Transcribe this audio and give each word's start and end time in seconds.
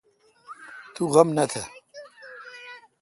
تو 0.93 1.01
غم 1.13 1.27
نہ 1.37 1.43
تھ۔ 1.51 1.61